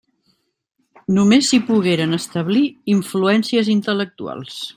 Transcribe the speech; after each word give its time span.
Només 1.17 1.49
s'hi 1.51 1.59
pogueren 1.67 2.19
establir 2.19 2.65
influències 2.97 3.71
intel·lectuals. 3.79 4.61